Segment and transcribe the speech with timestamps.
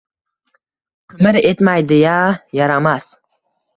[1.13, 2.15] Qimir etmaydi-ya,
[2.61, 3.13] yaramas